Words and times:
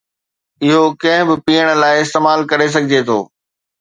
اهو 0.65 0.79
ڪنهن 1.01 1.27
به 1.27 1.35
پيئڻ 1.45 1.67
لاء 1.81 1.95
استعمال 2.03 2.39
ڪري 2.51 2.67
سگهجي 2.75 3.01
ٿو. 3.09 3.19